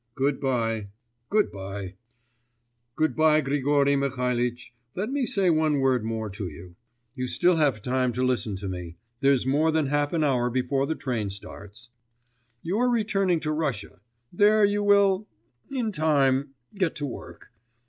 Good 0.15 0.39
bye.... 0.39 0.87
Good 1.29 1.51
bye!' 1.51 1.93
'Good 2.95 3.15
bye, 3.15 3.39
Grigory 3.41 3.95
Mihalitch.... 3.95 4.73
Let 4.95 5.11
me 5.11 5.27
say 5.27 5.51
one 5.51 5.79
word 5.79 6.03
more 6.03 6.27
to 6.31 6.47
you. 6.47 6.75
You 7.13 7.27
still 7.27 7.57
have 7.57 7.83
time 7.83 8.11
to 8.13 8.25
listen 8.25 8.55
to 8.55 8.67
me; 8.67 8.97
there's 9.19 9.45
more 9.45 9.69
than 9.69 9.85
half 9.85 10.11
an 10.13 10.23
hour 10.23 10.49
before 10.49 10.87
the 10.87 10.95
train 10.95 11.29
starts. 11.29 11.89
You 12.63 12.79
are 12.79 12.89
returning 12.89 13.41
to 13.41 13.51
Russia.... 13.51 13.99
There 14.33 14.65
you 14.65 14.81
will... 14.83 15.27
in 15.69 15.91
time... 15.91 16.55
get 16.73 16.95
to 16.95 17.05
work.... 17.05 17.51